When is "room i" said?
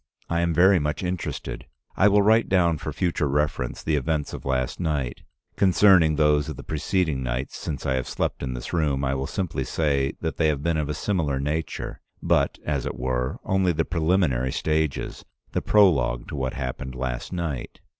8.73-9.13